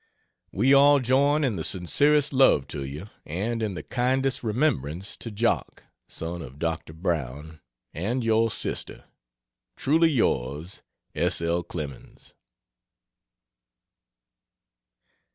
[0.51, 5.29] We all join in the sincerest love to you, and in the kindest remembrance to
[5.29, 7.59] "Jock" [Son of Doctor Brown.]
[7.93, 9.03] and your sister.
[9.77, 10.81] Truly yours,
[11.13, 11.39] S.
[11.39, 11.61] L.
[11.61, 12.33] CLEMENS.